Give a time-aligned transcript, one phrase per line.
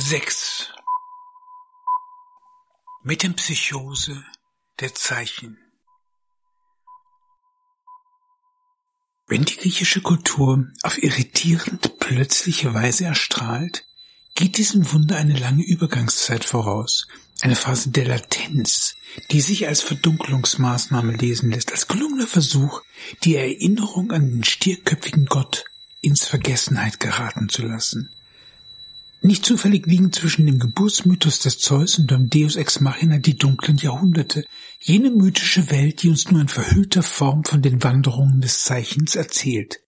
[0.00, 0.68] 6.
[3.02, 4.24] Metempsychose
[4.78, 5.58] der Zeichen.
[9.26, 13.86] Wenn die griechische Kultur auf irritierend plötzliche Weise erstrahlt,
[14.36, 17.08] geht diesem Wunder eine lange Übergangszeit voraus,
[17.40, 18.94] eine Phase der Latenz,
[19.32, 22.82] die sich als Verdunklungsmaßnahme lesen lässt, als gelungener Versuch,
[23.24, 25.64] die Erinnerung an den stierköpfigen Gott
[26.02, 28.14] ins Vergessenheit geraten zu lassen.
[29.20, 33.76] Nicht zufällig liegen zwischen dem Geburtsmythos des Zeus und dem Deus Ex Machina die dunklen
[33.76, 34.44] Jahrhunderte,
[34.80, 39.80] jene mythische Welt, die uns nur in verhüllter Form von den Wanderungen des Zeichens erzählt.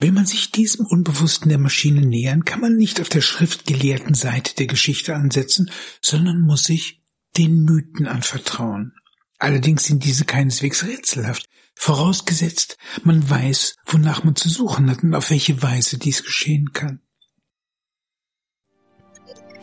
[0.00, 4.56] Will man sich diesem Unbewussten der Maschine nähern, kann man nicht auf der schriftgelehrten Seite
[4.56, 5.70] der Geschichte ansetzen,
[6.00, 7.00] sondern muss sich
[7.36, 8.92] den Mythen anvertrauen.
[9.38, 15.30] Allerdings sind diese keineswegs rätselhaft, vorausgesetzt, man weiß, wonach man zu suchen hat und auf
[15.30, 17.00] welche Weise dies geschehen kann.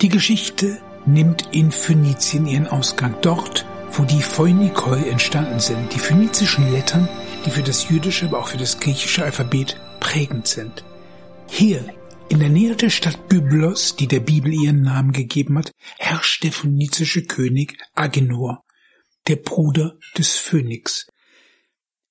[0.02, 6.71] Die Geschichte nimmt in Phönizien ihren Ausgang, dort, wo die Phoenikoi entstanden sind, die phönizischen
[6.71, 7.07] Lettern,
[7.46, 10.84] die für das jüdische, aber auch für das griechische Alphabet prägend sind.
[11.48, 11.85] Hier,
[12.29, 16.52] in der Nähe der Stadt Byblos, die der Bibel ihren Namen gegeben hat, herrscht der
[16.52, 18.63] phönizische König Agenor,
[19.27, 21.05] der Bruder des Phönix.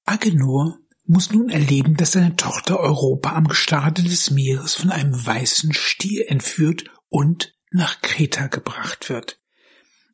[0.04, 5.72] Agenor muss nun erleben, dass seine Tochter Europa am Gestade des Meeres von einem weißen
[5.72, 9.40] Stier entführt und nach Kreta gebracht wird.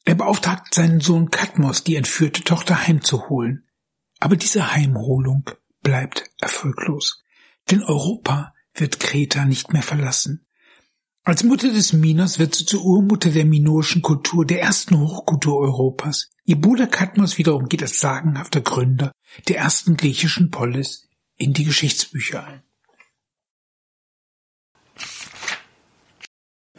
[0.05, 3.69] Er beauftragt seinen Sohn Kadmos, die entführte Tochter heimzuholen.
[4.21, 5.51] Aber diese Heimholung
[5.83, 7.25] bleibt erfolglos.
[7.71, 10.47] Denn Europa wird Kreta nicht mehr verlassen.
[11.25, 16.31] Als Mutter des Minos wird sie zur Urmutter der minoischen Kultur, der ersten Hochkultur Europas.
[16.45, 19.11] Ihr Bruder Kadmos wiederum geht als sagenhafter Gründer
[19.49, 22.63] der ersten griechischen Polis in die Geschichtsbücher ein.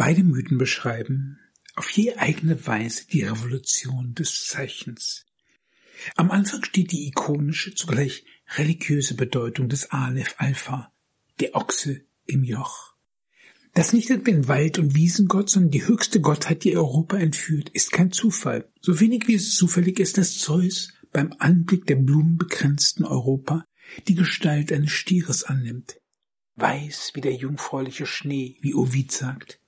[0.07, 1.37] Beide Mythen beschreiben
[1.75, 5.25] auf je eigene Weise die Revolution des Zeichens.
[6.15, 8.23] Am Anfang steht die ikonische, zugleich
[8.55, 10.93] religiöse Bedeutung des Aleph Alpha,
[11.41, 12.95] der Ochse im Joch.
[13.73, 17.91] Das nicht etwa ein Wald- und Wiesengott, sondern die höchste Gottheit, die Europa entführt, ist
[17.91, 18.71] kein Zufall.
[18.79, 23.65] So wenig wie es zufällig ist, dass Zeus beim Anblick der blumenbegrenzten Europa
[24.07, 25.99] die Gestalt eines Stieres annimmt.
[26.55, 29.59] Weiß wie der jungfräuliche Schnee, wie Ovid sagt.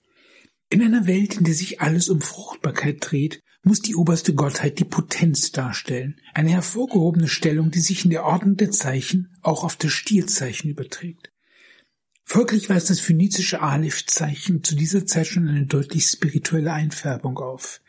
[0.70, 4.86] In einer Welt, in der sich alles um Fruchtbarkeit dreht, muss die oberste Gottheit die
[4.86, 9.92] Potenz darstellen, eine hervorgehobene Stellung, die sich in der Ordnung der Zeichen auch auf das
[9.92, 11.32] Stierzeichen überträgt.
[12.24, 17.82] Folglich weist das phönizische Aleph-Zeichen zu dieser Zeit schon eine deutlich spirituelle Einfärbung auf.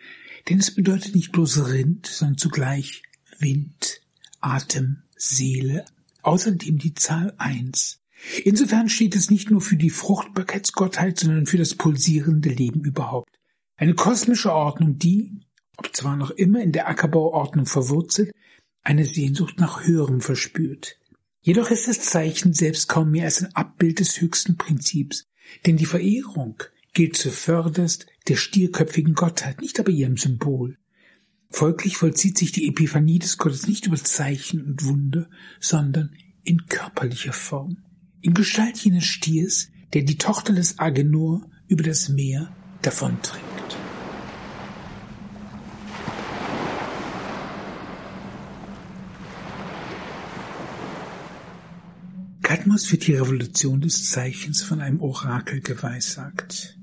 [0.48, 3.02] Denn es bedeutet nicht bloß Rind, sondern zugleich
[3.38, 4.00] Wind,
[4.40, 5.84] Atem, Seele,
[6.22, 7.99] außerdem die Zahl eins.
[8.44, 13.38] Insofern steht es nicht nur für die Fruchtbarkeitsgottheit, sondern für das pulsierende Leben überhaupt.
[13.76, 15.40] Eine kosmische Ordnung, die,
[15.76, 18.32] ob zwar noch immer in der Ackerbauordnung verwurzelt,
[18.82, 20.98] eine Sehnsucht nach Höherem verspürt.
[21.42, 25.24] Jedoch ist das Zeichen selbst kaum mehr als ein Abbild des höchsten Prinzips,
[25.64, 30.76] denn die Verehrung gilt zuvörderst der stierköpfigen Gottheit, nicht aber ihrem Symbol.
[31.48, 36.14] Folglich vollzieht sich die Epiphanie des Gottes nicht über Zeichen und Wunder, sondern
[36.44, 37.78] in körperlicher Form
[38.22, 43.44] in Gestalt jenes Stiers, der die Tochter des Agenor über das Meer davonträgt.
[52.42, 56.76] Kadmos wird die Revolution des Zeichens von einem Orakel geweissagt.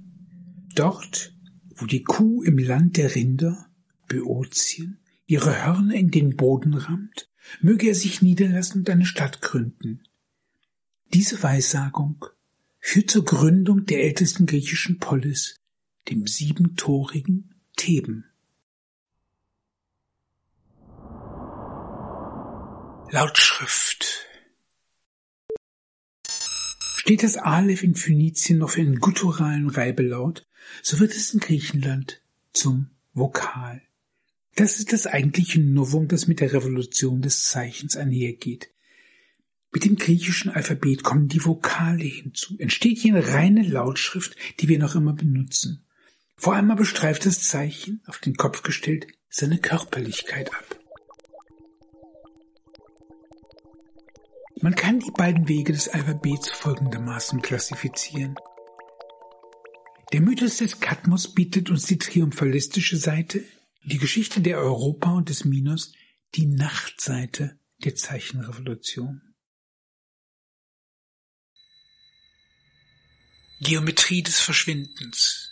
[0.75, 1.36] Dort,
[1.75, 3.68] wo die Kuh im Land der Rinder,
[4.08, 7.30] Böotien, ihre Hörner in den Boden rammt,
[7.62, 10.02] möge er sich niederlassen und eine Stadt gründen,
[11.13, 12.25] diese Weissagung
[12.79, 15.59] führt zur Gründung der ältesten griechischen Polis,
[16.09, 18.25] dem siebentorigen Theben.
[23.09, 24.25] Lautschrift
[27.07, 30.45] Steht das Aleph in Phönizien noch für einen gutturalen Reibelaut,
[30.83, 32.21] so wird es in Griechenland
[32.51, 33.81] zum Vokal.
[34.56, 38.71] Das ist das eigentliche Novum, das mit der Revolution des Zeichens einhergeht.
[39.77, 42.57] Mit dem griechischen Alphabet kommen die Vokale hinzu.
[42.57, 45.85] Entsteht eine reine Lautschrift, die wir noch immer benutzen.
[46.35, 50.79] Vor allem aber streift das Zeichen, auf den Kopf gestellt, seine Körperlichkeit ab.
[54.62, 58.33] Man kann die beiden Wege des Alphabets folgendermaßen klassifizieren.
[60.12, 63.44] Der Mythos des Kadmos bietet uns die triumphalistische Seite,
[63.83, 65.94] die Geschichte der Europa und des Minos
[66.33, 69.21] die Nachtseite der Zeichenrevolution.
[73.59, 75.51] Geometrie des Verschwindens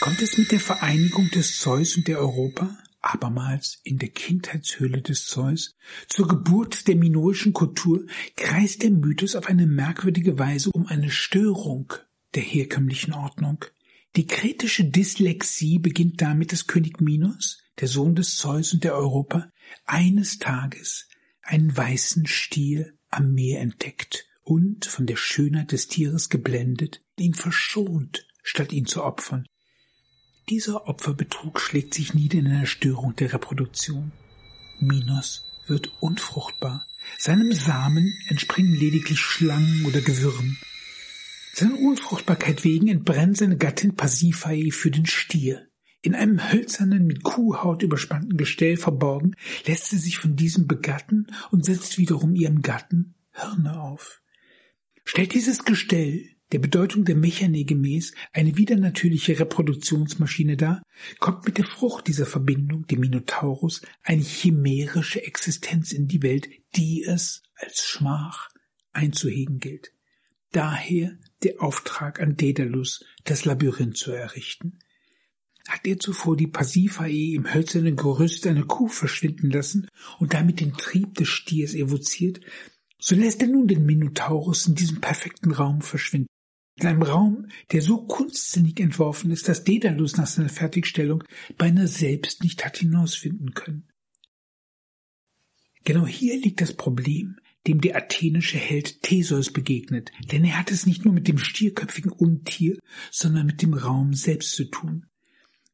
[0.00, 5.26] Kommt es mit der Vereinigung des Zeus und der Europa abermals in der Kindheitshöhle des
[5.26, 5.76] Zeus,
[6.08, 8.04] zur Geburt der minoischen Kultur,
[8.34, 11.92] kreist der Mythos auf eine merkwürdige Weise um eine Störung
[12.34, 13.64] der herkömmlichen Ordnung.
[14.16, 19.48] Die kretische Dyslexie beginnt damit, dass König Minos, der Sohn des Zeus und der Europa,
[19.84, 21.08] eines Tages
[21.48, 28.26] einen weißen Stier am Meer entdeckt und, von der Schönheit des Tieres geblendet, ihn verschont,
[28.42, 29.46] statt ihn zu opfern.
[30.48, 34.12] Dieser Opferbetrug schlägt sich nieder in einer Störung der Reproduktion.
[34.78, 36.86] Minos wird unfruchtbar.
[37.18, 40.56] Seinem Samen entspringen lediglich Schlangen oder Gewürm.
[41.54, 45.67] Seiner Unfruchtbarkeit wegen entbrennt seine Gattin Pasiphae für den Stier.
[46.00, 49.34] In einem hölzernen, mit Kuhhaut überspannten Gestell verborgen,
[49.66, 54.22] lässt sie sich von diesem begatten und setzt wiederum ihrem Gatten Hirne auf.
[55.04, 60.82] Stellt dieses Gestell der Bedeutung der Mechanie gemäß eine widernatürliche Reproduktionsmaschine dar,
[61.18, 67.04] kommt mit der Frucht dieser Verbindung, dem Minotaurus, eine chimärische Existenz in die Welt, die
[67.04, 68.48] es als Schmach
[68.92, 69.92] einzuhegen gilt.
[70.52, 74.78] Daher der Auftrag an Daedalus, das Labyrinth zu errichten.
[75.68, 79.86] Hat er zuvor die Pasiphae im hölzernen Gerüst einer Kuh verschwinden lassen
[80.18, 82.40] und damit den Trieb des Stiers evoziert,
[82.98, 86.26] so lässt er nun den Minotaurus in diesem perfekten Raum verschwinden.
[86.80, 91.22] In einem Raum, der so kunstsinnig entworfen ist, dass Daedalus nach seiner Fertigstellung
[91.58, 93.88] beinahe selbst nicht hat hinausfinden können.
[95.84, 100.86] Genau hier liegt das Problem, dem der athenische Held Theseus begegnet, denn er hat es
[100.86, 102.78] nicht nur mit dem stierköpfigen Untier,
[103.10, 105.04] sondern mit dem Raum selbst zu tun.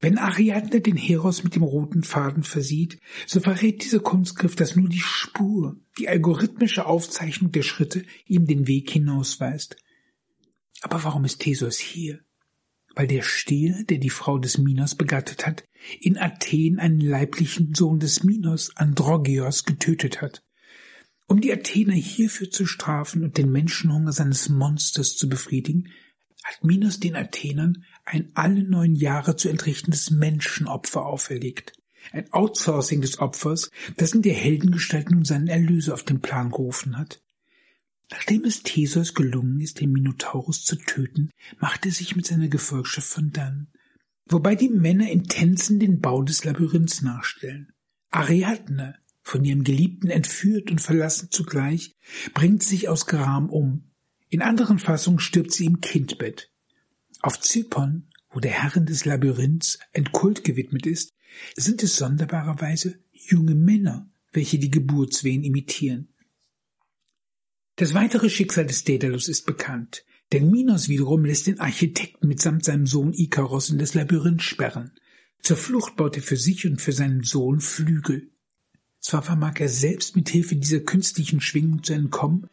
[0.05, 4.91] Wenn Ariadne den Heros mit dem roten Faden versieht, so verrät diese Kunstgriff, dass nur
[4.91, 9.79] die Spur, die algorithmische Aufzeichnung der Schritte ihm den Weg hinausweist.
[10.83, 12.21] Aber warum ist Theseus hier?
[12.95, 15.65] Weil der Stier, der die Frau des Minos begattet hat,
[15.99, 20.45] in Athen einen leiblichen Sohn des Minos, Androgeos, getötet hat.
[21.29, 25.89] Um die Athener hierfür zu strafen und den Menschenhunger seines Monsters zu befriedigen,
[26.45, 31.73] hat Minos den Athenern ein alle neun Jahre zu entrichtendes Menschenopfer auferlegt.
[32.13, 36.99] Ein Outsourcing des Opfers, das in der Heldengestalt nun seinen Erlöser auf den Plan gerufen
[36.99, 37.23] hat.
[38.11, 43.09] Nachdem es Theseus gelungen ist, den Minotaurus zu töten, macht er sich mit seiner Gefolgschaft
[43.09, 43.69] von dann,
[44.27, 47.73] wobei die Männer in Tänzen den Bau des Labyrinths nachstellen.
[48.11, 51.97] Ariadne, von ihrem Geliebten entführt und verlassen zugleich,
[52.35, 53.91] bringt sich aus Gram um.
[54.35, 56.51] In anderen Fassungen stirbt sie im Kindbett.
[57.21, 61.13] Auf Zypern, wo der Herrin des Labyrinths ein Kult gewidmet ist,
[61.55, 66.09] sind es sonderbarerweise junge Männer, welche die Geburtswehen imitieren.
[67.77, 72.89] Das weitere Schicksal des Daedalus ist bekannt, denn Minos wiederum lässt den Architekten mitsamt seinem
[72.89, 74.91] Sohn Ikaros in das Labyrinth sperren.
[75.43, 78.33] Zur Flucht baut er für sich und für seinen Sohn Flügel.
[78.99, 82.49] Zwar vermag er selbst mit Hilfe dieser künstlichen Schwingung zu entkommen,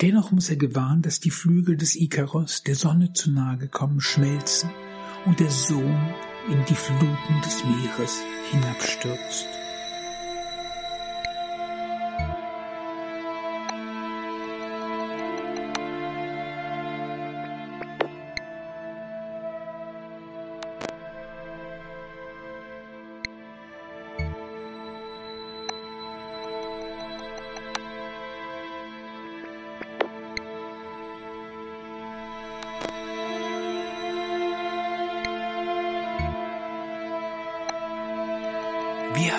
[0.00, 4.70] dennoch muss er gewahren, dass die Flügel des Ikaros der Sonne zu nahe gekommen schmelzen
[5.24, 6.14] und der Sohn
[6.48, 9.55] in die Fluten des Meeres hinabstürzt.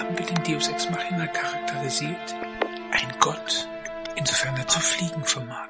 [0.08, 2.36] Haben wir den Deus Ex Machina charakterisiert?
[2.92, 3.68] Ein Gott,
[4.16, 5.68] insofern er zu fliegen vermag.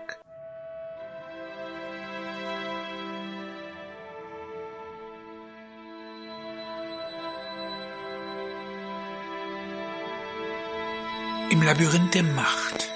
[11.50, 12.92] Im Labyrinth der Macht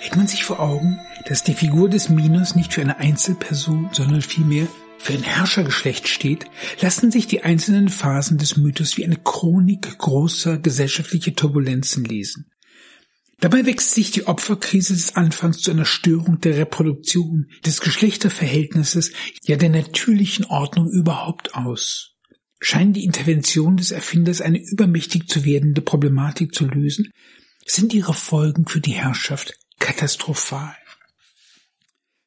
[0.00, 4.22] hält man sich vor Augen, dass die Figur des Minos nicht für eine Einzelperson, sondern
[4.22, 4.68] vielmehr
[5.06, 6.46] für ein Herrschergeschlecht steht,
[6.80, 12.50] lassen sich die einzelnen Phasen des Mythos wie eine Chronik großer gesellschaftlicher Turbulenzen lesen.
[13.38, 19.12] Dabei wächst sich die Opferkrise des Anfangs zu einer Störung der Reproduktion, des Geschlechterverhältnisses,
[19.44, 22.16] ja der natürlichen Ordnung überhaupt aus.
[22.58, 27.12] Scheinen die Intervention des Erfinders eine übermächtig zu werdende Problematik zu lösen,
[27.64, 30.74] sind ihre Folgen für die Herrschaft katastrophal.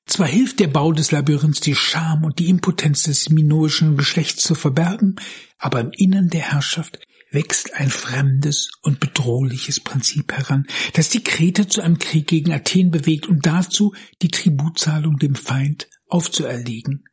[0.10, 4.56] Zwar hilft der Bau des Labyrinths die Scham und die Impotenz des minoischen Geschlechts zu
[4.56, 5.18] verbergen,
[5.60, 7.00] aber im Innern der Herrschaft
[7.30, 12.90] wächst ein fremdes und bedrohliches Prinzip heran, das die Kreter zu einem Krieg gegen Athen
[12.90, 17.04] bewegt und dazu die Tributzahlung dem Feind aufzuerlegen.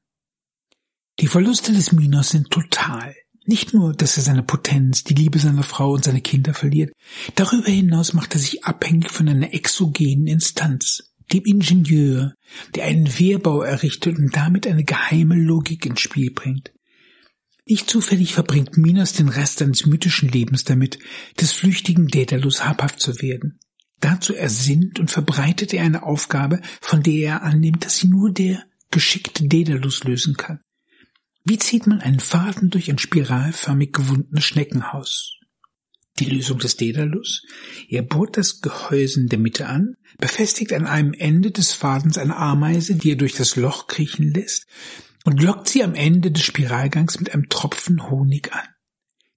[1.20, 3.14] Die Verluste des Minos sind total.
[3.44, 6.92] Nicht nur, dass er seine Potenz, die Liebe seiner Frau und seine Kinder verliert,
[7.34, 12.34] darüber hinaus macht er sich abhängig von einer exogenen Instanz, dem Ingenieur,
[12.74, 16.72] der einen Wehrbau errichtet und damit eine geheime Logik ins Spiel bringt.
[17.68, 21.00] Nicht zufällig verbringt Minos den Rest seines mythischen Lebens damit,
[21.40, 23.58] des flüchtigen Daedalus habhaft zu werden.
[24.00, 28.62] Dazu ersinnt und verbreitet er eine Aufgabe, von der er annimmt, dass sie nur der
[28.90, 30.60] geschickte Daedalus lösen kann.
[31.44, 35.35] Wie zieht man einen Faden durch ein spiralförmig gewundenes Schneckenhaus?
[36.18, 37.42] Die Lösung des Daedalus?
[37.88, 42.36] Er bohrt das Gehäuse in der Mitte an, befestigt an einem Ende des Fadens eine
[42.36, 44.66] Ameise, die er durch das Loch kriechen lässt,
[45.24, 48.66] und lockt sie am Ende des Spiralgangs mit einem Tropfen Honig an.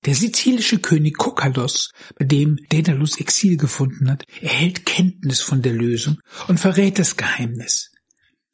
[0.05, 6.19] Der sizilische König Kokalos, bei dem Daedalus Exil gefunden hat, erhält Kenntnis von der Lösung
[6.47, 7.91] und verrät das Geheimnis.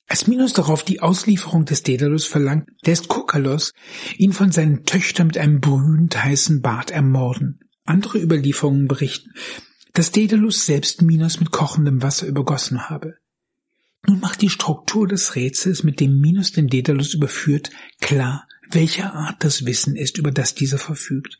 [0.07, 3.73] Als Minos darauf die Auslieferung des Daedalus verlangt, lässt Kokalos
[4.17, 7.59] ihn von seinen Töchtern mit einem brühend heißen Bad ermorden.
[7.85, 9.31] Andere Überlieferungen berichten,
[9.93, 13.15] dass Daedalus selbst Minos mit kochendem Wasser übergossen habe.
[14.07, 17.69] Nun macht die Struktur des Rätsels, mit dem Minos den Daedalus überführt,
[18.01, 21.37] klar, welcher Art das Wissen ist, über das dieser verfügt.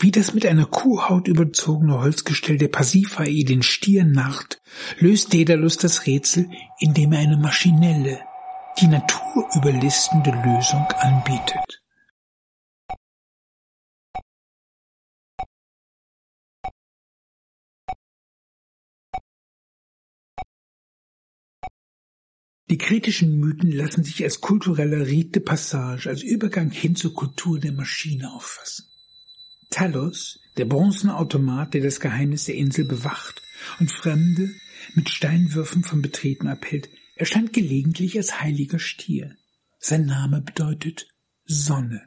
[0.00, 4.60] Wie das mit einer Kuhhaut überzogene Holzgestell der Pasiphae den Stier narrt,
[4.98, 8.20] löst Daedalus das Rätsel, indem er eine maschinelle,
[8.80, 11.67] die Natur überlistende Lösung anbietet.
[22.70, 27.72] Die kritischen Mythen lassen sich als kultureller Rite Passage, als Übergang hin zur Kultur der
[27.72, 28.84] Maschine auffassen.
[29.70, 33.42] Talos, der bronzene Automat, der das Geheimnis der Insel bewacht
[33.80, 34.50] und Fremde
[34.94, 39.36] mit Steinwürfen vom Betreten abhält, erscheint gelegentlich als heiliger Stier.
[39.78, 41.08] Sein Name bedeutet
[41.46, 42.02] Sonne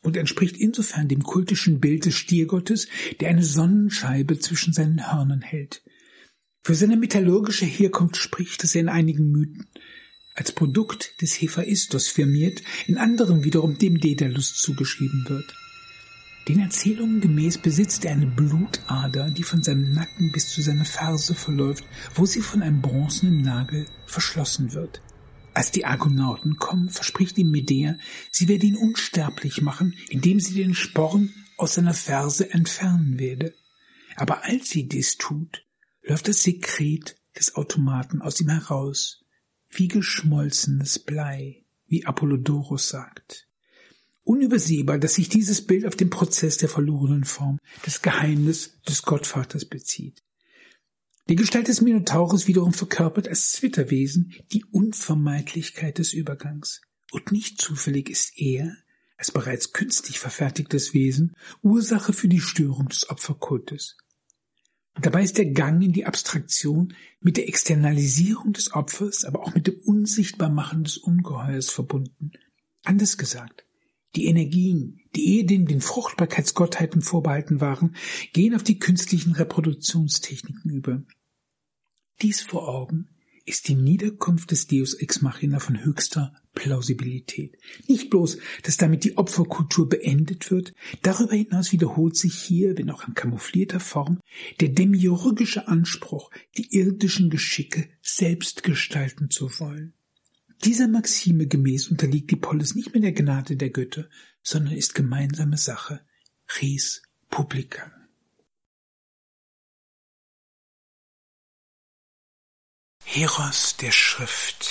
[0.00, 2.88] und entspricht insofern dem kultischen Bild des Stiergottes,
[3.20, 5.82] der eine Sonnenscheibe zwischen seinen Hörnern hält.
[6.64, 9.66] Für seine metallurgische Herkunft spricht es in einigen Mythen
[10.34, 15.54] als Produkt des Hephaistos firmiert, in anderen wiederum dem Daedalus zugeschrieben wird.
[16.48, 21.34] Den Erzählungen gemäß besitzt er eine Blutader, die von seinem Nacken bis zu seiner Ferse
[21.34, 25.02] verläuft, wo sie von einem bronzenen Nagel verschlossen wird.
[25.54, 27.96] Als die Argonauten kommen, verspricht ihm Medea,
[28.30, 33.52] sie werde ihn unsterblich machen, indem sie den Sporn aus seiner Ferse entfernen werde.
[34.16, 35.64] Aber als sie dies tut,
[36.02, 39.24] läuft das Sekret des Automaten aus ihm heraus,
[39.70, 43.48] wie geschmolzenes Blei, wie Apollodorus sagt.
[44.24, 49.64] Unübersehbar, dass sich dieses Bild auf den Prozess der verlorenen Form, des Geheimnis des Gottvaters
[49.64, 50.22] bezieht.
[51.28, 56.82] Die Gestalt des Minotaurus wiederum verkörpert als Zwitterwesen die Unvermeidlichkeit des Übergangs.
[57.10, 58.76] Und nicht zufällig ist er,
[59.16, 63.96] als bereits künstlich verfertigtes Wesen, Ursache für die Störung des Opferkultes.
[65.00, 69.66] Dabei ist der Gang in die Abstraktion mit der Externalisierung des Opfers, aber auch mit
[69.66, 72.32] dem Unsichtbarmachen des Ungeheuers verbunden.
[72.84, 73.64] Anders gesagt,
[74.14, 77.96] die Energien, die ehedem den Fruchtbarkeitsgottheiten vorbehalten waren,
[78.34, 81.02] gehen auf die künstlichen Reproduktionstechniken über.
[82.20, 83.08] Dies vor Augen
[83.44, 87.56] ist die Niederkunft des Deus Ex Machina von höchster Plausibilität.
[87.88, 93.06] Nicht bloß, dass damit die Opferkultur beendet wird, darüber hinaus wiederholt sich hier, wenn auch
[93.08, 94.20] in kamouflierter Form,
[94.60, 99.94] der demiurgische Anspruch, die irdischen Geschicke selbst gestalten zu wollen.
[100.64, 104.08] Dieser Maxime gemäß unterliegt die Polis nicht mehr der Gnade der Götter,
[104.42, 106.00] sondern ist gemeinsame Sache,
[106.60, 107.90] res publica.
[113.14, 114.70] Heros der Schrift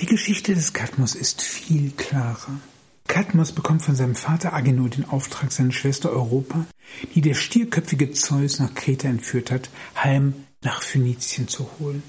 [0.00, 2.58] Die Geschichte des Kadmos ist viel klarer.
[3.06, 6.66] Kadmos bekommt von seinem Vater Agenor den Auftrag, seine Schwester Europa,
[7.14, 12.02] die der stierköpfige Zeus nach Kreta entführt hat, heim nach Phönizien zu holen.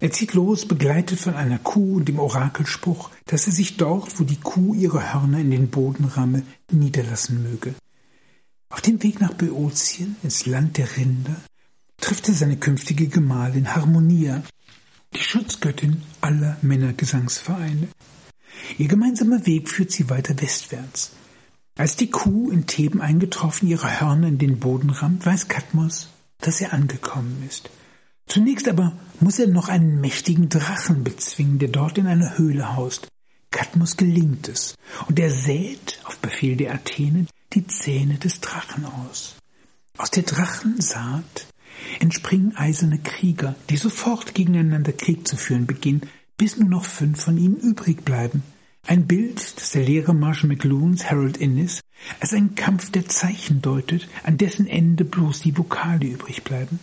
[0.00, 4.24] Er zieht los, begleitet von einer Kuh und dem Orakelspruch, dass er sich dort, wo
[4.24, 7.74] die Kuh ihre Hörner in den Boden ramme, niederlassen möge.
[8.70, 11.36] Auf dem Weg nach Böotien, ins Land der Rinder,
[11.98, 14.42] trifft er seine künftige Gemahlin Harmonia,
[15.14, 17.88] die Schutzgöttin aller Männergesangsvereine.
[18.78, 21.12] Ihr gemeinsamer Weg führt sie weiter westwärts.
[21.76, 26.60] Als die Kuh in Theben eingetroffen ihre Hörner in den Boden rammt, weiß Kadmos, dass
[26.60, 27.70] er angekommen ist–
[28.26, 33.08] Zunächst aber muss er noch einen mächtigen Drachen bezwingen, der dort in einer Höhle haust.
[33.50, 34.74] Kadmus gelingt es,
[35.06, 39.36] und er sät, auf Befehl der Athene, die Zähne des Drachen aus.
[39.96, 41.46] Aus der Drachensaat
[42.00, 46.02] entspringen eiserne Krieger, die sofort gegeneinander Krieg zu führen beginnen,
[46.36, 48.42] bis nur noch fünf von ihnen übrig bleiben.
[48.86, 51.80] Ein Bild, das der Lehrer Marshall McLuhans Harold Innis
[52.20, 56.78] als einen Kampf der Zeichen deutet, an dessen Ende bloß die Vokale übrig bleiben.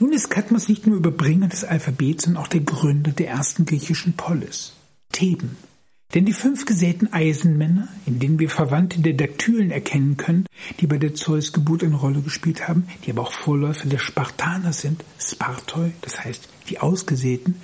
[0.00, 4.14] Nun ist Kadmos nicht nur Überbringer des Alphabets, sondern auch der Gründer der ersten griechischen
[4.14, 4.74] Polis,
[5.12, 5.56] Theben.
[6.14, 10.46] Denn die fünf gesäten Eisenmänner, in denen wir Verwandte der Daktylen erkennen können,
[10.80, 15.04] die bei der Zeusgeburt eine Rolle gespielt haben, die aber auch Vorläufer der Spartaner sind,
[15.18, 17.56] Spartoi, das heißt die Ausgesäten,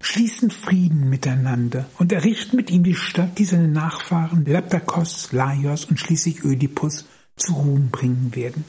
[0.00, 5.98] schließen Frieden miteinander und errichten mit ihm die Stadt, die seine Nachfahren Lapdakos, Laios und
[5.98, 7.06] schließlich Ödipus
[7.36, 8.64] zu Ruhm bringen werden.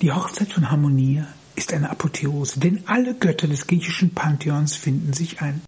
[0.00, 1.26] Die Hochzeit von Harmonia
[1.58, 5.60] ist eine Apotheose, denn alle Götter des griechischen Pantheons finden sich ein.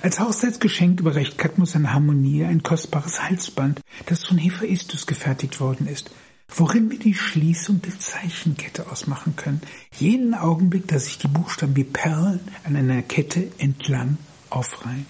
[0.00, 6.10] Als Hochzeitsgeschenk überreicht Kadmus an Harmonia ein kostbares Halsband, das von Hephaistus gefertigt worden ist
[6.54, 9.62] worin wir die Schließung der Zeichenkette ausmachen können.
[9.96, 14.18] Jeden Augenblick, dass sich die Buchstaben wie Perlen an einer Kette entlang
[14.50, 15.06] aufreihen.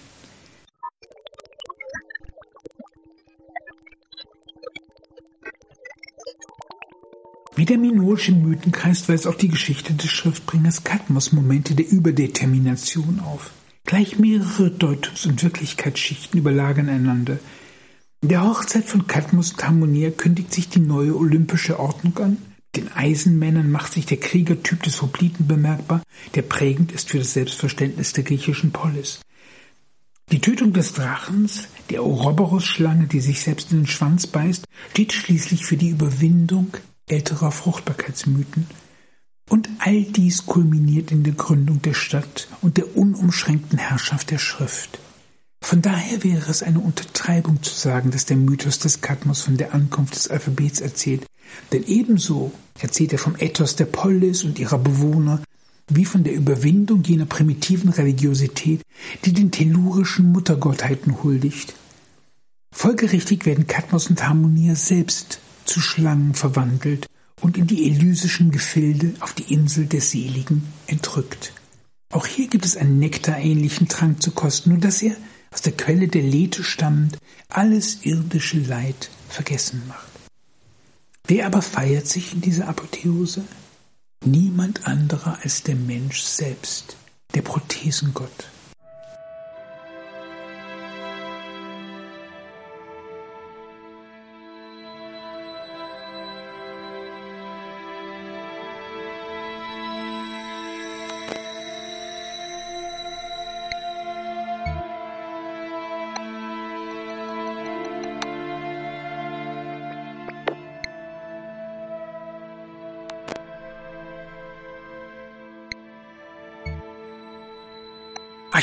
[7.55, 13.51] Wie der minoische Mythenkreis weist auch die Geschichte des Schriftbringers Kadmos Momente der Überdetermination auf.
[13.85, 17.37] Gleich mehrere Deutungs- und Wirklichkeitsschichten überlagern einander.
[18.21, 22.37] In der Hochzeit von Cadmus und Harmonia kündigt sich die neue olympische Ordnung an.
[22.75, 26.01] Den Eisenmännern macht sich der Kriegertyp des Hopliten bemerkbar,
[26.33, 29.19] der prägend ist für das Selbstverständnis der griechischen Polis.
[30.31, 35.65] Die Tötung des Drachens, der Ouroboros-Schlange, die sich selbst in den Schwanz beißt, steht schließlich
[35.65, 36.77] für die Überwindung
[37.13, 38.67] älterer Fruchtbarkeitsmythen.
[39.49, 44.99] Und all dies kulminiert in der Gründung der Stadt und der unumschränkten Herrschaft der Schrift.
[45.61, 49.73] Von daher wäre es eine Untertreibung zu sagen, dass der Mythos des Kadmos von der
[49.73, 51.25] Ankunft des Alphabets erzählt,
[51.71, 55.41] denn ebenso erzählt er vom Ethos der Polis und ihrer Bewohner,
[55.87, 58.81] wie von der Überwindung jener primitiven Religiosität,
[59.25, 61.75] die den tellurischen Muttergottheiten huldigt.
[62.73, 67.07] Folgerichtig werden Kadmos und Harmonia selbst zu Schlangen verwandelt
[67.43, 71.51] und in die elysischen Gefilde auf die Insel der Seligen entrückt.
[72.13, 75.15] Auch hier gibt es einen nektarähnlichen Trank zu kosten, nur dass er
[75.51, 77.17] aus der Quelle der Lethe stammend,
[77.49, 80.07] alles irdische Leid vergessen macht.
[81.27, 83.43] Wer aber feiert sich in dieser Apotheose?
[84.25, 86.95] Niemand anderer als der Mensch selbst,
[87.35, 88.47] der Prothesengott.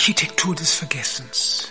[0.00, 1.68] Architektur des Vergessens.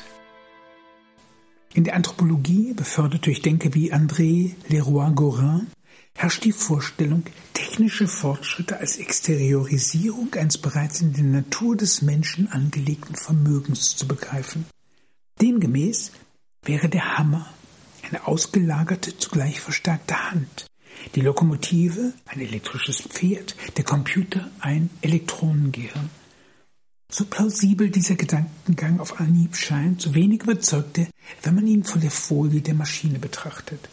[1.74, 5.66] In der Anthropologie, befördert durch Denker wie André Leroy-Gorin,
[6.14, 7.24] herrscht die Vorstellung,
[7.56, 14.66] technische Fortschritte als Exteriorisierung eines bereits in der Natur des Menschen angelegten Vermögens zu begreifen.
[15.42, 16.12] Demgemäß
[16.64, 17.52] wäre der Hammer
[18.08, 20.68] eine ausgelagerte, zugleich verstärkte Hand,
[21.16, 26.12] die Lokomotive ein elektrisches Pferd, der Computer ein Elektronengehirn.
[27.12, 31.08] So plausibel dieser Gedankengang auf Anhieb scheint, so wenig überzeugt er,
[31.42, 33.90] wenn man ihn von der Folie der Maschine betrachtet.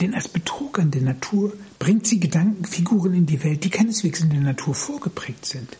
[0.00, 4.30] Denn als Betrug an der Natur bringt sie Gedankenfiguren in die Welt, die keineswegs in
[4.30, 5.76] der Natur vorgeprägt sind.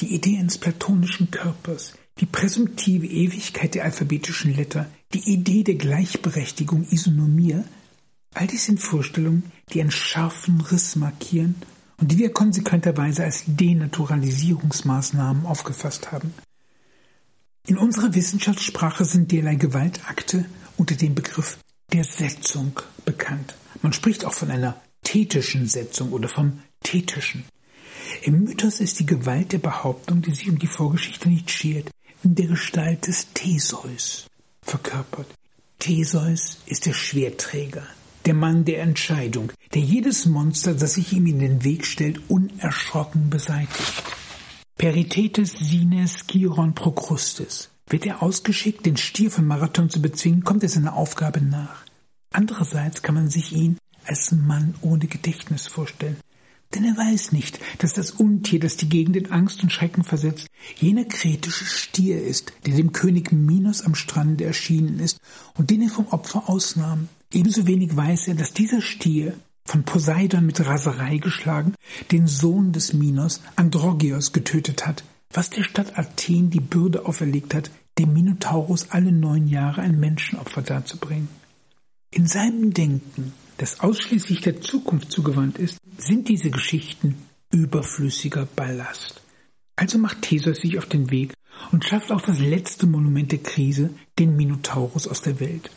[0.00, 6.84] Die Idee eines platonischen Körpers, die präsumptive Ewigkeit der alphabetischen Letter, die Idee der Gleichberechtigung
[6.90, 7.62] Isonomie,
[8.34, 11.54] all dies sind Vorstellungen, die einen scharfen Riss markieren
[12.08, 16.34] die wir konsequenterweise als Denaturalisierungsmaßnahmen aufgefasst haben.
[17.66, 21.58] In unserer Wissenschaftssprache sind derlei Gewaltakte unter dem Begriff
[21.92, 23.54] der Setzung bekannt.
[23.82, 27.44] Man spricht auch von einer thetischen Setzung oder vom thetischen.
[28.22, 31.90] Im Mythos ist die Gewalt der Behauptung, die sich um die Vorgeschichte nicht schert,
[32.24, 34.26] in der Gestalt des Theseus
[34.62, 35.26] verkörpert.
[35.78, 37.86] Theseus ist der Schwerträger,
[38.24, 43.30] der Mann der Entscheidung, der jedes Monster, das sich ihm in den Weg stellt, unerschrocken
[43.30, 44.02] beseitigt.
[44.76, 47.70] Perithetes sines Chiron procrustes.
[47.88, 51.84] Wird er ausgeschickt, den Stier von Marathon zu bezwingen, kommt er seiner Aufgabe nach.
[52.32, 56.16] Andererseits kann man sich ihn als Mann ohne Gedächtnis vorstellen.
[56.74, 60.46] Denn er weiß nicht, dass das Untier, das die Gegend in Angst und Schrecken versetzt,
[60.76, 65.18] jener kretische Stier ist, der dem König Minos am Strande erschienen ist
[65.54, 67.08] und den er vom Opfer ausnahm.
[67.32, 71.74] Ebenso wenig weiß er, dass dieser Stier von Poseidon mit Raserei geschlagen,
[72.10, 77.70] den Sohn des Minos, Androgeos, getötet hat, was der Stadt Athen die Bürde auferlegt hat,
[77.98, 81.28] dem Minotaurus alle neun Jahre ein Menschenopfer darzubringen.
[82.10, 87.16] In seinem Denken, das ausschließlich der Zukunft zugewandt ist, sind diese Geschichten
[87.50, 89.22] überflüssiger Ballast.
[89.76, 91.32] Also macht Theseus sich auf den Weg
[91.70, 95.70] und schafft auch das letzte Monument der Krise, den Minotaurus aus der Welt.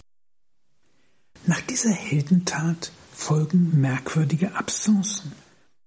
[1.47, 5.31] Nach dieser Heldentat folgen merkwürdige Absenzen.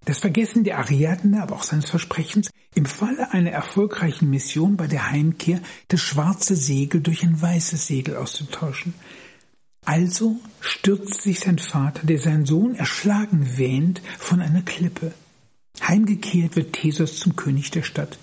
[0.04, 5.10] Das Vergessen der Ariadne, aber auch seines Versprechens, im Falle einer erfolgreichen Mission bei der
[5.10, 8.94] Heimkehr das schwarze Segel durch ein weißes Segel auszutauschen.
[9.84, 15.12] Also stürzt sich sein Vater, der seinen Sohn erschlagen wähnt, von einer Klippe.
[15.82, 18.18] Heimgekehrt wird Theseus zum König der Stadt.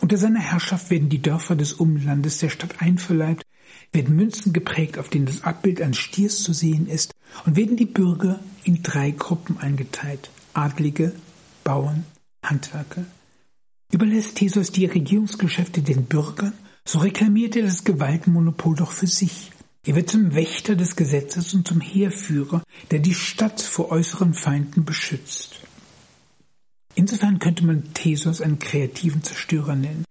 [0.00, 3.42] Unter seiner Herrschaft werden die Dörfer des Umlandes der Stadt einverleibt,
[3.92, 7.12] werden Münzen geprägt, auf denen das Abbild eines Stiers zu sehen ist,
[7.46, 10.30] und werden die Bürger in drei Gruppen eingeteilt.
[10.54, 11.12] Adlige,
[11.64, 12.04] Bauern,
[12.44, 13.04] Handwerker.
[13.92, 16.52] Überlässt Theseus die Regierungsgeschäfte den Bürgern,
[16.84, 19.52] so reklamiert er das Gewaltmonopol doch für sich.
[19.86, 24.84] Er wird zum Wächter des Gesetzes und zum Heerführer, der die Stadt vor äußeren Feinden
[24.84, 25.60] beschützt.
[26.94, 30.04] Insofern könnte man Theseus einen kreativen Zerstörer nennen,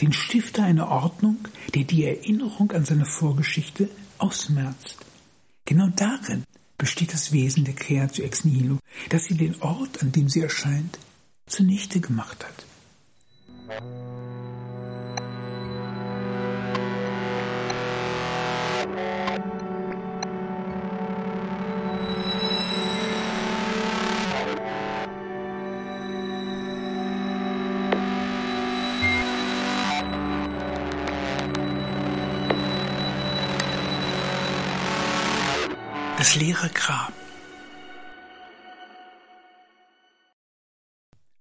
[0.00, 4.98] den Stifter einer Ordnung, der die Erinnerung an seine Vorgeschichte ausmerzt.
[5.64, 6.44] Genau darin
[6.78, 10.98] besteht das Wesen der Creatio ex nihilo, dass sie den Ort, an dem sie erscheint,
[11.46, 12.66] zunichte gemacht hat.
[36.24, 37.12] Das leere Grab.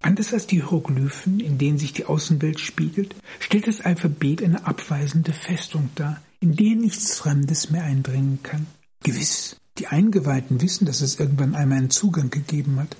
[0.02, 5.32] Anders als die Hieroglyphen, in denen sich die Außenwelt spiegelt, stellt das Alphabet eine abweisende
[5.32, 8.68] Festung dar, in der nichts Fremdes mehr eindringen kann.
[9.04, 12.98] Gewiss, die Eingeweihten wissen, dass es irgendwann einmal einen Zugang gegeben hat.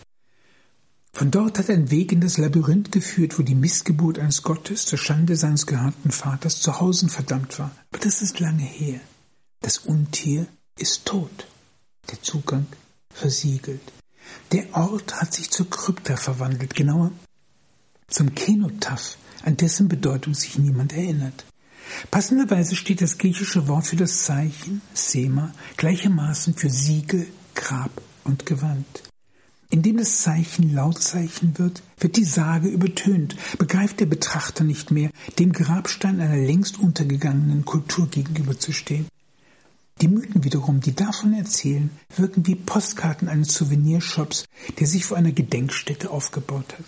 [1.12, 5.00] Von dort hat ein Weg in das Labyrinth geführt, wo die Missgeburt eines Gottes zur
[5.00, 7.72] Schande seines geharrten Vaters zu Hause verdammt war.
[7.92, 9.02] Aber das ist lange her.
[9.60, 11.46] Das Untier ist tot
[12.10, 12.66] der Zugang
[13.14, 13.82] versiegelt.
[14.52, 17.12] Der Ort hat sich zur Krypta verwandelt, genauer
[18.08, 21.46] zum Kenotaph, an dessen Bedeutung sich niemand erinnert.
[22.12, 27.92] Passenderweise steht das griechische Wort für das Zeichen, Sema, gleichermaßen für Siegel, Grab
[28.24, 29.04] und Gewand.
[29.70, 35.52] Indem das Zeichen Lautzeichen wird, wird die Sage übertönt, begreift der Betrachter nicht mehr, dem
[35.52, 39.08] Grabstein einer längst untergegangenen Kultur gegenüberzustehen.
[40.02, 44.46] Die Mythen wiederum, die davon erzählen, wirken wie Postkarten eines Souvenirshops,
[44.80, 46.86] der sich vor einer Gedenkstätte aufgebaut hat.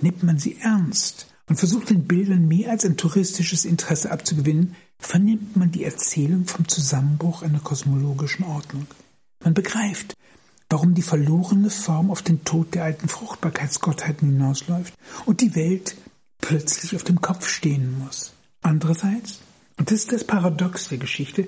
[0.00, 5.56] Nimmt man sie ernst und versucht den Bildern mehr als ein touristisches Interesse abzugewinnen, vernimmt
[5.56, 8.86] man die Erzählung vom Zusammenbruch einer kosmologischen Ordnung.
[9.42, 10.14] Man begreift,
[10.70, 14.94] warum die verlorene Form auf den Tod der alten Fruchtbarkeitsgottheiten hinausläuft
[15.26, 15.96] und die Welt
[16.40, 18.32] plötzlich auf dem Kopf stehen muss.
[18.62, 19.40] Andererseits,
[19.78, 21.46] und das ist das Paradox der Geschichte,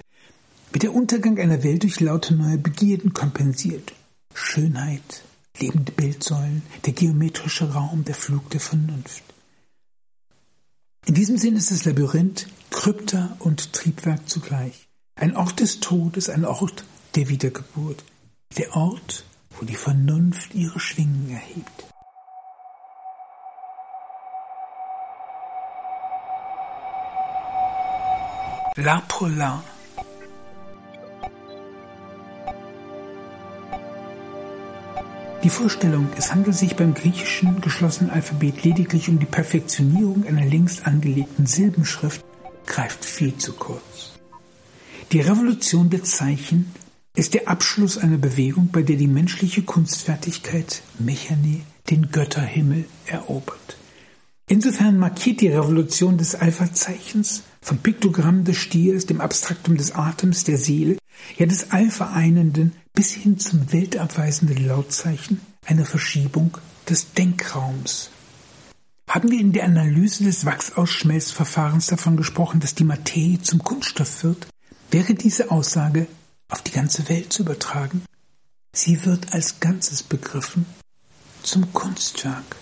[0.72, 3.92] wird der Untergang einer Welt durch laute neue Begierden kompensiert.
[4.34, 5.22] Schönheit,
[5.58, 9.22] lebende Bildsäulen, der geometrische Raum, der Flug der Vernunft.
[11.06, 14.88] In diesem Sinn ist das Labyrinth Krypta und Triebwerk zugleich.
[15.14, 18.04] Ein Ort des Todes, ein Ort der Wiedergeburt.
[18.58, 21.86] Der Ort, wo die Vernunft ihre Schwingen erhebt.
[28.76, 29.64] La Polar
[35.46, 40.88] Die Vorstellung, es handelt sich beim griechischen geschlossenen Alphabet lediglich um die Perfektionierung einer längst
[40.88, 42.24] angelegten Silbenschrift,
[42.66, 44.18] greift viel zu kurz.
[45.12, 46.74] Die Revolution der Zeichen
[47.14, 53.78] ist der Abschluss einer Bewegung, bei der die menschliche Kunstfertigkeit Mechane den Götterhimmel erobert.
[54.48, 60.58] Insofern markiert die Revolution des Alpha-Zeichens vom Piktogramm des Stiers, dem Abstraktum des Atems, der
[60.58, 60.96] Seele,
[61.38, 66.56] ja des Allvereinenden bis hin zum weltabweisenden Lautzeichen eine Verschiebung
[66.88, 68.10] des Denkraums.
[69.08, 74.48] Haben wir in der Analyse des Wachsausschmelzverfahrens davon gesprochen, dass die Materie zum Kunststoff wird,
[74.90, 76.08] wäre diese Aussage
[76.48, 78.02] auf die ganze Welt zu übertragen.
[78.72, 80.64] Sie wird als Ganzes begriffen
[81.42, 82.56] zum Kunstwerk.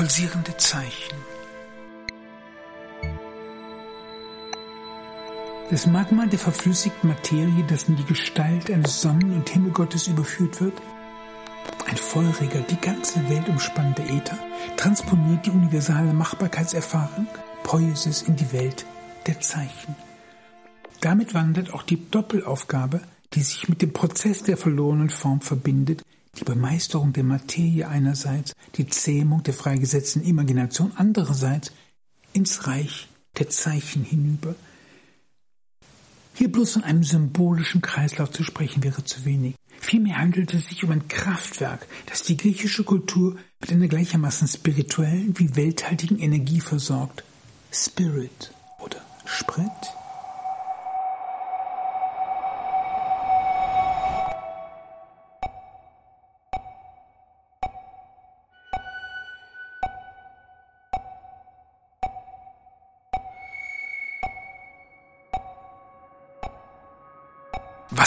[0.00, 1.14] Pulsierende Zeichen.
[5.68, 10.72] Das Magma der verflüssigten Materie, das in die Gestalt eines Sonnen- und Himmelgottes überführt wird,
[11.86, 14.38] ein feuriger, die ganze Welt umspannender Äther,
[14.78, 17.26] transponiert die universale Machbarkeitserfahrung
[17.62, 18.86] Poiesis in die Welt
[19.26, 19.94] der Zeichen.
[21.02, 23.02] Damit wandert auch die Doppelaufgabe,
[23.34, 26.02] die sich mit dem Prozess der verlorenen Form verbindet,
[26.40, 31.72] die Bemeisterung der Materie einerseits, die Zähmung der freigesetzten Imagination andererseits,
[32.32, 34.54] ins Reich der Zeichen hinüber.
[36.34, 39.54] Hier bloß von einem symbolischen Kreislauf zu sprechen wäre zu wenig.
[39.78, 45.38] Vielmehr handelt es sich um ein Kraftwerk, das die griechische Kultur mit einer gleichermaßen spirituellen
[45.38, 47.24] wie welthaltigen Energie versorgt.
[47.72, 49.70] Spirit oder Sprit?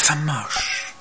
[0.04, 0.94] Wassermarsch.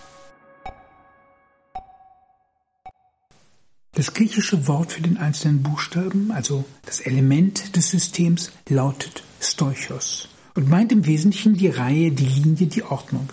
[3.97, 10.69] Das griechische Wort für den einzelnen Buchstaben, also das Element des Systems, lautet Stoichos und
[10.69, 13.29] meint im Wesentlichen die Reihe, die Linie, die Ordnung.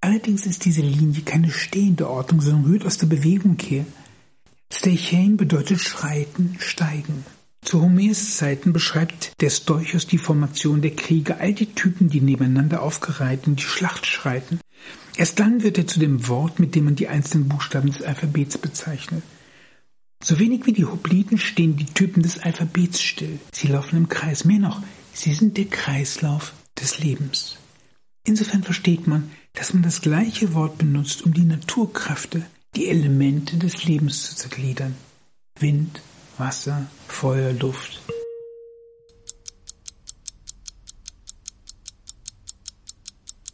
[0.00, 3.84] Allerdings ist diese Linie keine stehende Ordnung, sondern rührt aus der Bewegung her.
[4.72, 7.26] Steichein bedeutet schreiten, steigen.
[7.62, 12.80] Zu Homers Zeiten beschreibt der Stoichos die Formation der Kriege, all die Typen, die nebeneinander
[12.80, 14.58] aufgereiht in die Schlacht schreiten.
[15.16, 18.58] Erst dann wird er zu dem Wort, mit dem man die einzelnen Buchstaben des Alphabets
[18.58, 19.22] bezeichnet.
[20.22, 23.38] So wenig wie die Hopliten stehen die Typen des Alphabets still.
[23.52, 24.44] Sie laufen im Kreis.
[24.44, 24.82] Mehr noch,
[25.14, 27.56] sie sind der Kreislauf des Lebens.
[28.24, 32.44] Insofern versteht man, dass man das gleiche Wort benutzt, um die Naturkräfte,
[32.76, 34.94] die Elemente des Lebens zu zergliedern.
[35.58, 36.02] Wind,
[36.36, 38.00] Wasser, Feuer, Luft.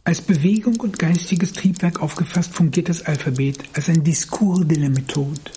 [0.07, 5.51] Als Bewegung und geistiges Triebwerk aufgefasst fungiert das Alphabet als ein Discours de la méthode.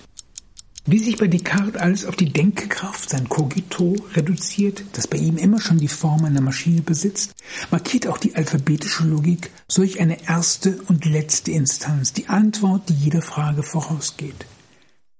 [0.87, 5.61] Wie sich bei Descartes alles auf die Denkkraft, sein Cogito, reduziert, das bei ihm immer
[5.61, 7.33] schon die Form einer Maschine besitzt,
[7.71, 13.23] markiert auch die alphabetische Logik solch eine erste und letzte Instanz, die Antwort, die jeder
[13.23, 14.47] Frage vorausgeht.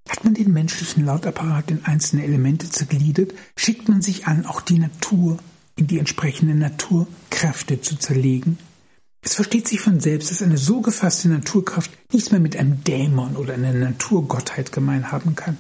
[0.09, 4.81] Hat man den menschlichen Lautapparat in einzelne Elemente zergliedert, schickt man sich an, auch die
[4.81, 5.39] Natur
[5.77, 8.59] in die entsprechenden Naturkräfte zu zerlegen.
[9.23, 13.37] Es versteht sich von selbst, dass eine so gefasste Naturkraft nichts mehr mit einem Dämon
[13.37, 15.59] oder einer Naturgottheit gemein haben kann.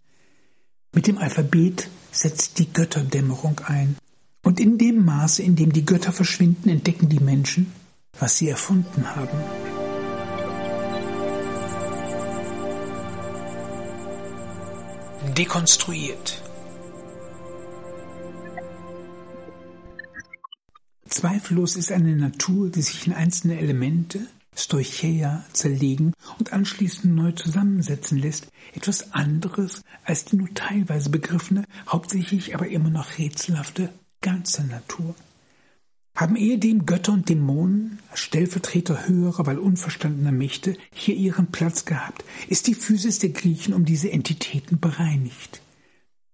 [0.95, 3.97] Mit dem Alphabet setzt die Götterdämmerung ein.
[4.43, 7.71] Und in dem Maße, in dem die Götter verschwinden, entdecken die Menschen,
[8.19, 9.39] was sie erfunden haben.
[15.41, 16.50] dekonstruiert.
[21.11, 28.17] Zweifellos ist eine Natur, die sich in einzelne Elemente, Stoicheia, zerlegen und anschließend neu zusammensetzen
[28.17, 35.17] lässt, etwas anderes als die nur teilweise begriffene, hauptsächlich aber immer noch rätselhafte ganze Natur.
[36.15, 42.67] Haben ehedem Götter und Dämonen Stellvertreter höherer, weil unverstandener Mächte hier ihren Platz gehabt, ist
[42.67, 45.61] die Physis der Griechen um diese Entitäten bereinigt.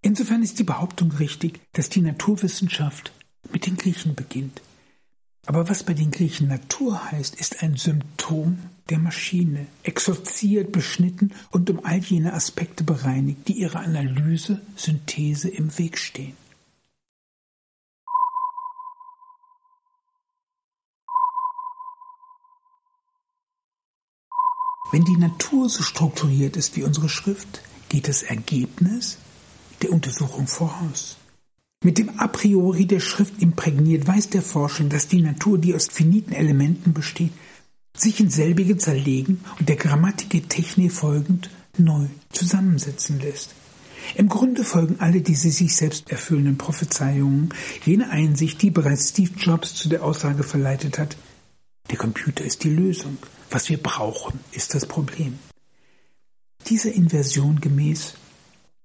[0.02, 3.12] Insofern ist die Behauptung richtig, dass die Naturwissenschaft
[3.52, 4.60] mit den Griechen beginnt.
[5.46, 8.58] Aber was bei den Griechen Natur heißt, ist ein Symptom
[8.90, 15.76] der Maschine, exorziert, beschnitten und um all jene Aspekte bereinigt, die ihrer Analyse, Synthese im
[15.78, 16.36] Weg stehen.
[24.92, 29.18] Wenn die Natur so strukturiert ist wie unsere Schrift, geht das Ergebnis
[29.82, 31.16] der Untersuchung voraus.
[31.86, 35.86] Mit dem A priori der Schrift imprägniert weiß der Forscher, dass die Natur, die aus
[35.86, 37.30] finiten Elementen besteht,
[37.96, 43.54] sich in selbige zerlegen und der Grammatik Technik folgend neu zusammensetzen lässt.
[44.16, 47.50] Im Grunde folgen alle diese sich selbst erfüllenden Prophezeiungen
[47.84, 51.16] jene Einsicht, die bereits Steve Jobs zu der Aussage verleitet hat,
[51.92, 53.16] der Computer ist die Lösung.
[53.48, 55.38] Was wir brauchen, ist das Problem.
[56.66, 58.14] Dieser Inversion gemäß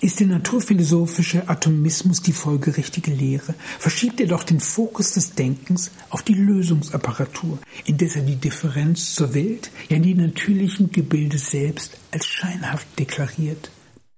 [0.02, 6.24] ist der naturphilosophische Atomismus die folgerichtige Lehre, verschiebt er doch den Fokus des Denkens auf
[6.24, 12.88] die Lösungsapparatur, indes er die Differenz zur Welt, ja die natürlichen Gebilde selbst als scheinhaft
[12.98, 13.70] deklariert.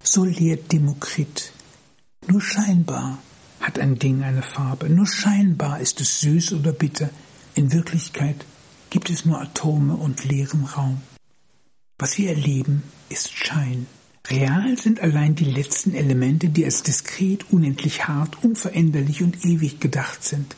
[0.01, 1.51] So lehrt Demokrit.
[2.27, 3.17] Nur scheinbar
[3.59, 7.09] hat ein Ding eine Farbe, nur scheinbar ist es süß oder bitter,
[7.55, 8.45] in Wirklichkeit
[8.89, 11.01] gibt es nur Atome und leeren Raum.
[11.97, 13.85] Was wir erleben, ist Schein,
[14.29, 20.23] Real sind allein die letzten Elemente, die als diskret, unendlich hart, unveränderlich und ewig gedacht
[20.23, 20.55] sind.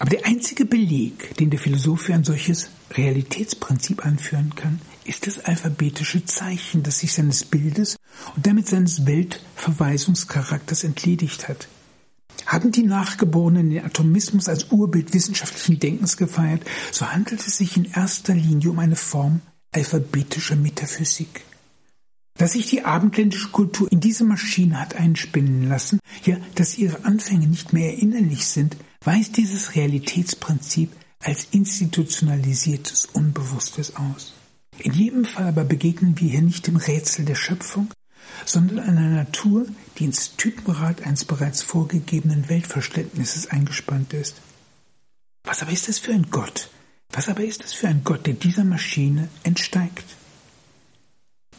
[0.00, 5.40] Aber der einzige Beleg, den der Philosoph für ein solches Realitätsprinzip anführen kann, ist das
[5.40, 7.96] alphabetische Zeichen, das sich seines Bildes
[8.36, 11.68] und damit seines Weltverweisungscharakters entledigt hat.
[12.46, 17.86] Haben die Nachgeborenen den Atomismus als Urbild wissenschaftlichen Denkens gefeiert, so handelt es sich in
[17.86, 19.40] erster Linie um eine Form
[19.72, 21.44] alphabetischer Metaphysik.
[22.38, 27.48] Dass sich die abendländische Kultur in diese Maschine hat einspinnen lassen, ja, dass ihre Anfänge
[27.48, 34.34] nicht mehr erinnerlich sind, weist dieses Realitätsprinzip als institutionalisiertes Unbewusstes aus.
[34.78, 37.88] In jedem Fall aber begegnen wir hier nicht dem Rätsel der Schöpfung,
[38.44, 39.66] sondern einer Natur,
[39.98, 44.36] die ins Typenrad eines bereits vorgegebenen Weltverständnisses eingespannt ist.
[45.42, 46.70] Was aber ist das für ein Gott?
[47.10, 50.04] Was aber ist das für ein Gott, der dieser Maschine entsteigt?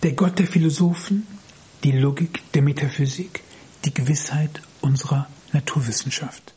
[0.02, 1.28] Der Gott der Philosophen,
[1.84, 3.44] die Logik der Metaphysik,
[3.84, 6.54] die Gewissheit unserer Naturwissenschaft.